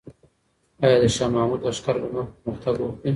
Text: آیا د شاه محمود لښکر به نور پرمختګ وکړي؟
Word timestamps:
آیا 0.85 0.97
د 1.03 1.05
شاه 1.15 1.29
محمود 1.35 1.61
لښکر 1.67 1.95
به 2.01 2.07
نور 2.13 2.27
پرمختګ 2.39 2.75
وکړي؟ 2.79 3.09